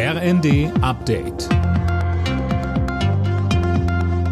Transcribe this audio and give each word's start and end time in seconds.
RND 0.00 0.70
Update. 0.80 1.48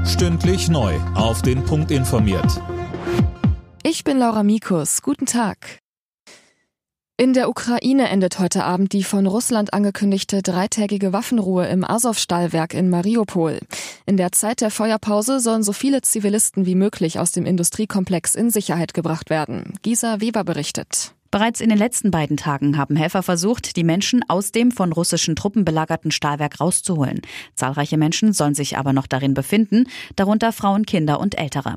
Stündlich 0.06 0.68
neu. 0.68 0.94
Auf 1.16 1.42
den 1.42 1.64
Punkt 1.64 1.90
informiert. 1.90 2.62
Ich 3.82 4.04
bin 4.04 4.16
Laura 4.16 4.44
Mikus. 4.44 5.02
Guten 5.02 5.26
Tag. 5.26 5.80
In 7.16 7.32
der 7.32 7.48
Ukraine 7.48 8.10
endet 8.10 8.38
heute 8.38 8.62
Abend 8.62 8.92
die 8.92 9.02
von 9.02 9.26
Russland 9.26 9.74
angekündigte 9.74 10.40
dreitägige 10.40 11.12
Waffenruhe 11.12 11.66
im 11.66 11.82
Azov-Stahlwerk 11.82 12.72
in 12.72 12.88
Mariupol. 12.88 13.58
In 14.06 14.16
der 14.16 14.30
Zeit 14.30 14.60
der 14.60 14.70
Feuerpause 14.70 15.40
sollen 15.40 15.64
so 15.64 15.72
viele 15.72 16.00
Zivilisten 16.00 16.64
wie 16.64 16.76
möglich 16.76 17.18
aus 17.18 17.32
dem 17.32 17.44
Industriekomplex 17.44 18.36
in 18.36 18.50
Sicherheit 18.50 18.94
gebracht 18.94 19.30
werden. 19.30 19.72
Gisa 19.82 20.20
Weber 20.20 20.44
berichtet. 20.44 21.15
Bereits 21.30 21.60
in 21.60 21.68
den 21.68 21.78
letzten 21.78 22.10
beiden 22.10 22.36
Tagen 22.36 22.76
haben 22.76 22.96
Helfer 22.96 23.22
versucht, 23.22 23.76
die 23.76 23.84
Menschen 23.84 24.24
aus 24.28 24.52
dem 24.52 24.70
von 24.70 24.92
russischen 24.92 25.36
Truppen 25.36 25.64
belagerten 25.64 26.10
Stahlwerk 26.10 26.60
rauszuholen. 26.60 27.20
Zahlreiche 27.54 27.98
Menschen 27.98 28.32
sollen 28.32 28.54
sich 28.54 28.78
aber 28.78 28.92
noch 28.92 29.06
darin 29.06 29.34
befinden, 29.34 29.84
darunter 30.16 30.52
Frauen, 30.52 30.86
Kinder 30.86 31.20
und 31.20 31.38
Ältere. 31.38 31.74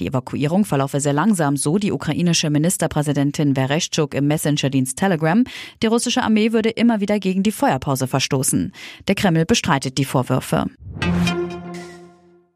Die 0.00 0.06
Evakuierung 0.06 0.64
verlaufe 0.64 1.00
sehr 1.00 1.12
langsam, 1.12 1.56
so 1.56 1.78
die 1.78 1.92
ukrainische 1.92 2.50
Ministerpräsidentin 2.50 3.54
Vereshchuk 3.54 4.14
im 4.14 4.26
Messenger-Dienst 4.28 4.96
Telegram. 4.96 5.44
Die 5.82 5.86
russische 5.86 6.22
Armee 6.22 6.52
würde 6.52 6.70
immer 6.70 7.00
wieder 7.00 7.18
gegen 7.18 7.42
die 7.42 7.52
Feuerpause 7.52 8.06
verstoßen. 8.06 8.72
Der 9.08 9.14
Kreml 9.14 9.44
bestreitet 9.44 9.98
die 9.98 10.04
Vorwürfe. 10.04 10.66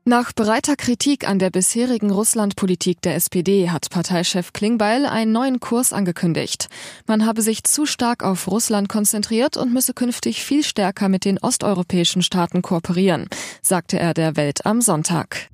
Nach 0.04 0.32
breiter 0.34 0.74
Kritik 0.74 1.28
an 1.28 1.38
der 1.38 1.50
bisherigen 1.50 2.10
Russlandpolitik 2.10 3.00
der 3.02 3.14
SPD 3.14 3.70
hat 3.70 3.88
Parteichef 3.88 4.52
Klingbeil 4.52 5.06
einen 5.06 5.30
neuen 5.30 5.60
Kurs 5.60 5.92
angekündigt. 5.92 6.68
Man 7.06 7.24
habe 7.24 7.40
sich 7.40 7.62
zu 7.62 7.86
stark 7.86 8.24
auf 8.24 8.48
Russland 8.48 8.88
konzentriert 8.88 9.56
und 9.56 9.72
müsse 9.72 9.94
künftig 9.94 10.42
viel 10.42 10.64
stärker 10.64 11.08
mit 11.08 11.24
den 11.24 11.38
osteuropäischen 11.38 12.22
Staaten 12.22 12.62
kooperieren, 12.62 13.28
sagte 13.62 13.96
er 13.96 14.12
der 14.12 14.34
Welt 14.34 14.66
am 14.66 14.80
Sonntag. 14.80 15.51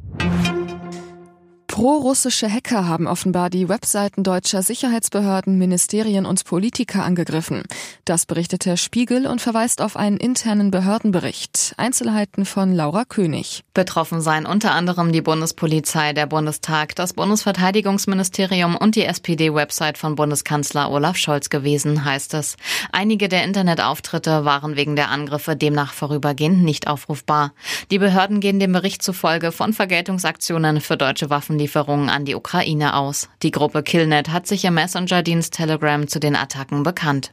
Pro-russische 1.79 2.53
Hacker 2.53 2.89
haben 2.89 3.07
offenbar 3.07 3.51
die 3.51 3.69
Webseiten 3.69 4.25
deutscher 4.25 4.65
Sicherheitsbehörden, 4.65 5.59
Ministerien 5.59 6.27
und 6.27 6.45
Politiker 6.45 7.05
angegriffen. 7.05 7.63
Das 8.05 8.27
berichtete 8.27 8.77
Spiegel 8.77 9.29
und 9.29 9.41
verweist 9.41 9.81
auf 9.81 9.97
einen 9.97 10.17
internen 10.17 10.73
Behördenbericht. 10.73 11.75
Einzelheiten 11.77 12.47
von 12.47 12.75
Laura 12.75 13.05
König. 13.05 13.63
Betroffen 13.75 14.21
seien 14.21 14.45
unter 14.45 14.73
anderem 14.73 15.13
die 15.13 15.21
Bundespolizei, 15.21 16.15
der 16.15 16.27
Bundestag, 16.27 16.97
das 16.97 17.13
Bundesverteidigungsministerium 17.13 18.75
und 18.75 18.97
die 18.97 19.05
SPD-Website 19.05 19.99
von 19.99 20.17
Bundeskanzler 20.17 20.91
Olaf 20.91 21.17
Scholz 21.17 21.49
gewesen, 21.49 22.05
heißt 22.05 22.35
es. 22.35 22.57
Einige 22.91 23.29
der 23.29 23.45
Internetauftritte 23.45 24.45
waren 24.45 24.75
wegen 24.75 24.97
der 24.97 25.11
Angriffe 25.11 25.55
demnach 25.55 25.93
vorübergehend 25.93 26.65
nicht 26.65 26.89
aufrufbar. 26.89 27.53
Die 27.93 28.01
Behörden 28.01 28.41
gehen 28.41 28.59
dem 28.59 28.73
Bericht 28.73 29.05
zufolge 29.05 29.53
von 29.53 29.73
Vergeltungsaktionen 29.73 30.81
für 30.81 30.97
deutsche 30.97 31.31
Waffenlieferungen 31.31 31.68
Waffenlieferungen 31.69 32.09
an 32.09 32.25
die 32.25 32.35
Ukraine 32.35 32.95
aus. 32.95 33.29
Die 33.43 33.51
Gruppe 33.51 33.83
Killnet 33.83 34.31
hat 34.31 34.47
sich 34.47 34.65
im 34.65 34.75
Messenger-Dienst 34.75 35.53
Telegram 35.53 36.07
zu 36.09 36.19
den 36.21 36.37
Attacken 36.37 36.83
bekannt. 36.83 37.33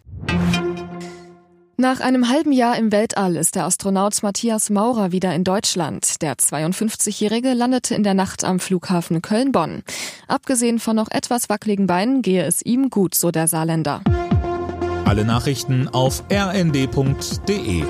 Nach 1.78 2.00
einem 2.00 2.30
halben 2.30 2.53
Jahr 2.53 2.78
im 2.78 2.91
Weltall 2.91 3.36
ist 3.36 3.56
der 3.56 3.66
Astronaut 3.66 4.23
Matthias 4.23 4.69
Maurer 4.69 5.11
wieder 5.11 5.36
in 5.36 5.44
Deutschland. 5.44 6.22
Der 6.22 6.36
52-Jährige 6.36 7.53
landete 7.53 7.95
in 7.95 8.03
der 8.03 8.13
Nacht 8.13 8.45
am 8.45 8.59
Flughafen 8.59 9.22
Köln-Bonn. 9.22 9.83
Abgesehen 10.28 10.80
von 10.80 10.95
noch 10.95 11.11
etwas 11.11 11.50
wackeligen 11.50 11.86
Beinen 11.86 12.22
gehe 12.22 12.45
es 12.45 12.61
ihm 12.61 12.89
gut, 12.89 13.13
so 13.13 13.30
der 13.30 13.47
Saarländer. 13.47 14.02
Alle 15.03 15.25
Nachrichten 15.25 15.89
auf 15.89 16.23
rnd.de 16.31 17.83